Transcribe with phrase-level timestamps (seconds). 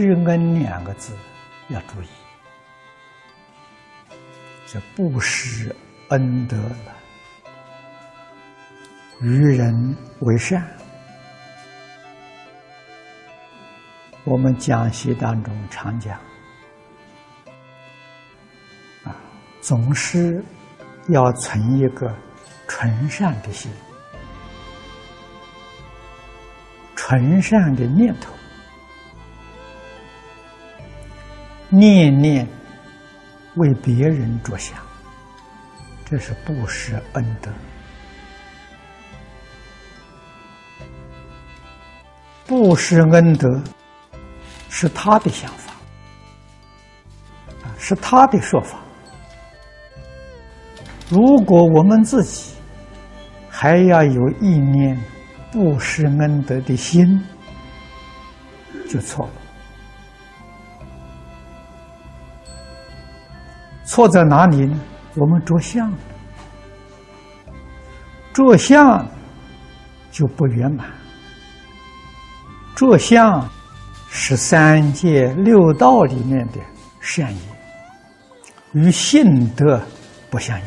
[0.00, 1.12] 施恩两个字
[1.70, 2.06] 要注意，
[4.64, 5.74] 这不施
[6.10, 6.94] 恩德了，
[9.20, 10.64] 与人为善。
[14.22, 16.16] 我们讲习当中常讲，
[19.02, 19.16] 啊，
[19.60, 20.40] 总是
[21.08, 22.14] 要存一个
[22.68, 23.68] 纯善的心，
[26.94, 28.32] 纯善的念头，
[31.68, 32.46] 念念
[33.56, 34.78] 为别人着想，
[36.04, 37.50] 这是布施恩德。
[42.46, 43.62] 布施恩德。
[44.70, 45.72] 是他的想法，
[47.64, 48.78] 啊，是他的说法。
[51.08, 52.52] 如果我们自己
[53.48, 55.02] 还要有意念
[55.50, 57.18] 布施恩德的心，
[58.88, 59.32] 就错了。
[63.98, 64.80] 错在哪里呢？
[65.16, 65.92] 我们着相，
[68.32, 69.04] 着相
[70.12, 70.86] 就不圆满，
[72.76, 73.44] 着相。
[74.08, 76.60] 是三界六道里面的
[77.00, 77.40] 善业，
[78.72, 79.82] 与性德
[80.30, 80.66] 不相应。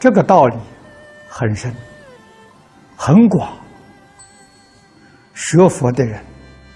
[0.00, 0.56] 这个道理
[1.28, 1.72] 很深、
[2.96, 3.52] 很广，
[5.34, 6.24] 学佛的人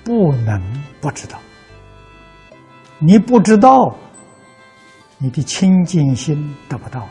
[0.05, 1.39] 不能不知道。
[2.99, 3.95] 你不知道，
[5.19, 7.11] 你的清净心得不到啊！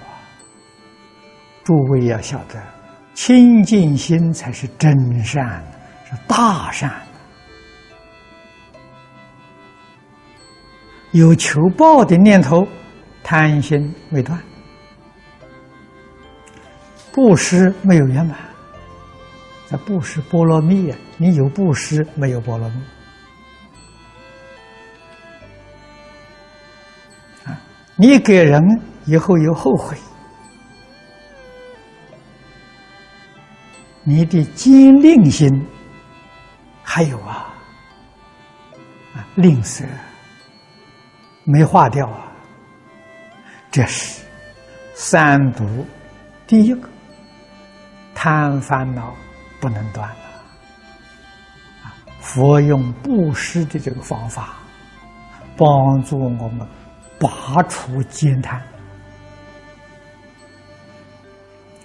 [1.63, 2.61] 诸位要晓得。
[3.13, 5.63] 清净心才是真善，
[6.03, 6.91] 是大善。
[11.11, 12.67] 有求报的念头，
[13.23, 14.37] 贪心未断，
[17.13, 18.37] 布施没有圆满。
[19.67, 22.75] 在布施波罗蜜啊，你有布施没有波罗蜜？
[27.97, 28.61] 你给人
[29.05, 29.97] 以后有后悔。
[34.03, 35.49] 你的坚定心
[36.83, 37.51] 还有啊，
[39.15, 39.83] 啊吝啬
[41.43, 42.31] 没化掉啊，
[43.71, 44.23] 这是
[44.93, 45.85] 三毒
[46.45, 46.87] 第一个
[48.13, 49.15] 贪烦恼
[49.59, 50.15] 不能断了
[51.83, 51.97] 啊！
[52.19, 54.53] 佛用布施的这个方法
[55.57, 56.67] 帮助我们
[57.19, 58.61] 拔除奸贪。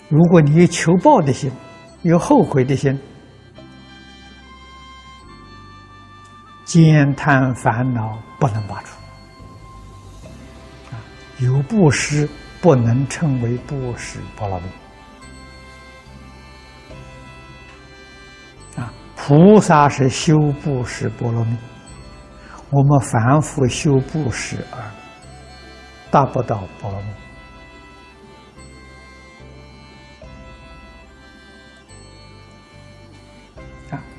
[0.08, 1.52] 如果你有求报的心。
[2.02, 2.98] 有后悔的心，
[6.64, 8.96] 兼贪烦恼不能拔除。
[10.90, 10.96] 啊，
[11.40, 12.26] 有布施
[12.62, 14.66] 不能称为布施波罗蜜。
[18.80, 21.54] 啊，菩萨是修布施波罗蜜，
[22.70, 24.80] 我们凡夫修布施而
[26.10, 27.08] 达不到波罗蜜。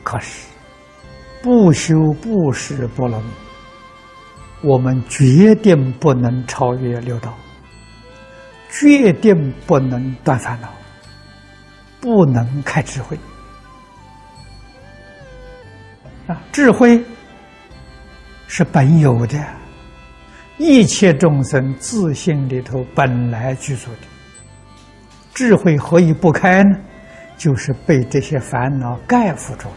[0.04, 0.48] 可是，
[1.42, 3.28] 不修不施波罗蜜，
[4.62, 7.34] 我们决定不能超越六道，
[8.70, 10.68] 决定不能断烦恼，
[12.02, 13.18] 不能开智慧。
[16.28, 17.02] 啊，智慧
[18.48, 19.40] 是本有的，
[20.62, 24.08] 一切众生自信里头本来具足的。
[25.34, 26.78] 智慧何以不开呢？
[27.36, 29.76] 就是被这些烦恼盖覆住了。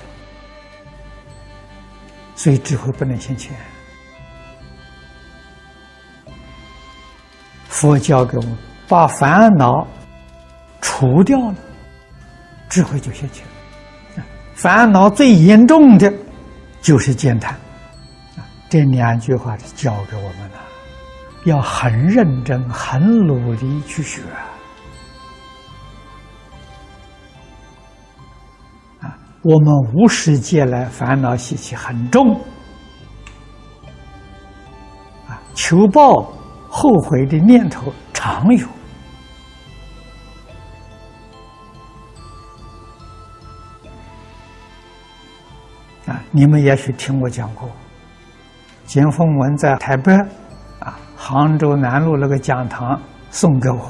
[2.37, 3.57] 所以智慧不能现前，
[7.67, 8.55] 佛教给我们
[8.87, 9.87] 把烦恼
[10.83, 11.55] 除掉了，
[12.69, 13.47] 智慧就现前。
[14.55, 16.13] 烦恼最严重的，
[16.83, 17.59] 就是践贪。
[18.69, 20.51] 这两句话是教给我们，
[21.45, 24.23] 要很认真、很努力去学
[29.01, 29.09] 啊。
[29.43, 32.35] 我们无始劫来烦恼习气很重，
[35.29, 36.33] 啊，求报、
[36.67, 38.67] 后悔的念头常有，
[46.07, 47.69] 啊，你们也许听我讲过，
[48.87, 50.11] 简凤文在台北，
[51.27, 53.01] 杭州南路那个讲堂
[53.31, 53.81] 送给我。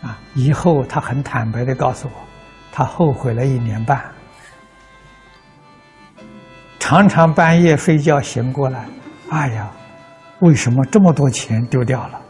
[0.00, 2.14] 啊以后他很坦白的告诉我，
[2.72, 4.02] 他后悔了一年半，
[6.78, 8.88] 常常半夜睡觉醒过来，
[9.28, 9.70] 哎呀，
[10.38, 12.20] 为什么这么多钱丢掉了？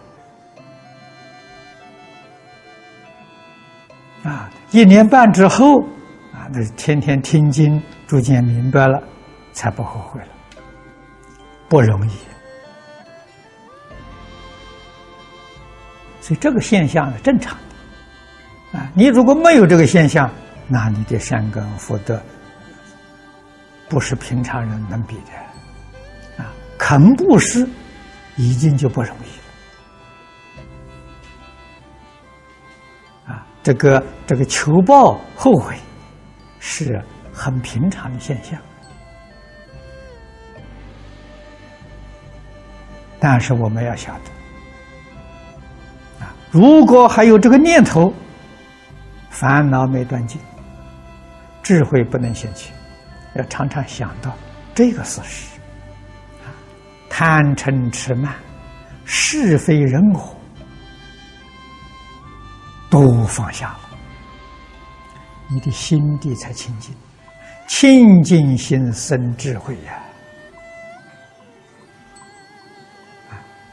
[4.24, 5.80] 啊，一年半之后，
[6.32, 9.00] 啊，那天天听经，逐渐明白了，
[9.52, 10.28] 才不后悔了。
[11.70, 12.12] 不容易，
[16.20, 17.56] 所以这个现象是正常
[18.72, 18.78] 的。
[18.78, 20.28] 啊，你如果没有这个现象，
[20.66, 22.20] 那你的善根福德
[23.88, 26.42] 不是平常人能比的。
[26.42, 27.64] 啊，肯布施
[28.34, 29.28] 已经就不容易
[33.30, 33.46] 啊。
[33.62, 35.76] 这个这个求报后悔
[36.58, 37.00] 是
[37.32, 38.60] 很平常的现象，
[43.20, 44.20] 但是我们要晓得，
[46.24, 48.10] 啊，如果还有这个念头，
[49.28, 50.40] 烦恼没断尽，
[51.62, 52.72] 智慧不能显起，
[53.34, 54.34] 要常常想到
[54.74, 55.58] 这个事实，
[57.10, 58.34] 贪嗔痴慢，
[59.04, 60.34] 是非人我。
[62.88, 63.80] 都放下了，
[65.48, 66.92] 你的心地才清净，
[67.68, 69.92] 清净心生智慧呀。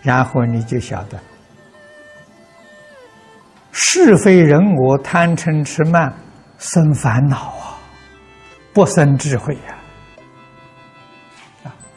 [0.07, 1.19] 然后你就晓得，
[3.73, 6.13] 是非人我贪嗔痴慢
[6.57, 7.75] 生烦恼啊，
[8.73, 9.75] 不生智慧呀。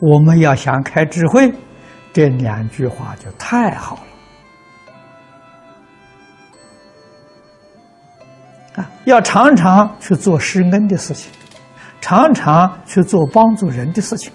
[0.00, 1.54] 我们要想开智慧，
[2.12, 4.02] 这两句话就太好了。
[8.82, 11.30] 啊要常常去做施恩的事情，
[12.00, 14.32] 常常去做帮助人的事情，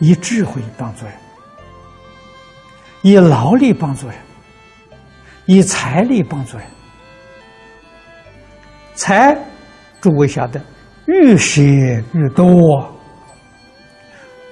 [0.00, 1.14] 以智慧帮助人，
[3.02, 4.16] 以劳力帮助人，
[5.46, 6.66] 以财力帮助人。
[8.94, 9.36] 财，
[10.00, 10.60] 诸位晓得，
[11.06, 12.46] 越舍越多，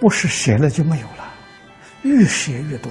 [0.01, 1.33] 不是舍了就没有了，
[2.03, 2.91] 越舍越多。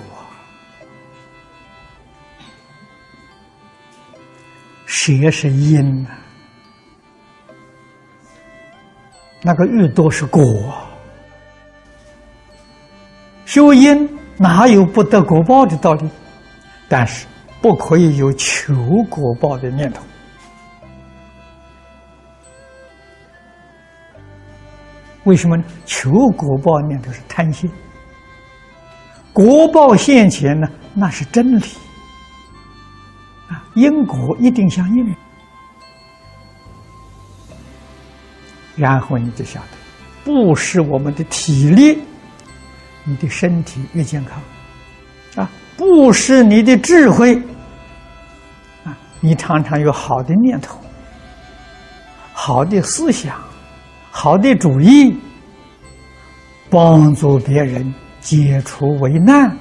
[4.86, 6.10] 舍是因呐，
[9.42, 10.42] 那个越多是果。
[13.52, 16.10] 修因哪有不得果报的道理？
[16.88, 17.28] 但是
[17.62, 18.74] 不可以有求
[19.10, 20.02] 果报的念头。
[25.26, 25.64] 为什么呢？
[25.86, 27.70] 求果报念头是贪心，
[29.34, 31.66] 果报现前呢，那是真理
[33.50, 33.68] 啊。
[33.74, 35.14] 因果一定相应，
[38.78, 39.68] 然后你就晓得，
[40.24, 42.02] 不是我们的体力，
[43.04, 44.40] 你的身体越健康，
[45.44, 47.36] 啊，不是你的智慧，
[48.86, 50.80] 啊，你常常有好的念头、
[52.34, 53.36] 好的思想、
[54.12, 55.20] 好的主意，
[56.70, 59.58] 帮助别人解除危难。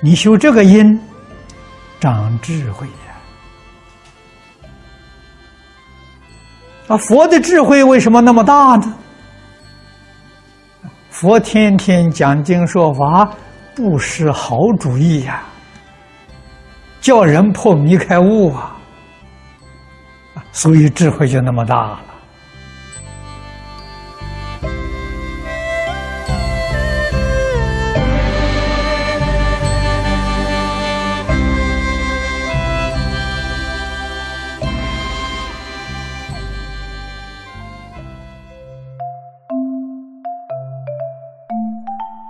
[0.00, 1.00] 你修这个因，
[1.98, 2.94] 长智慧呀！
[6.88, 8.94] 啊，佛的智慧为什么那么大呢？
[11.14, 13.32] 佛天天讲经说法，
[13.72, 15.44] 不失好主意呀，
[17.00, 18.76] 叫人破迷开悟啊，
[20.50, 22.00] 所以智慧就那么大了。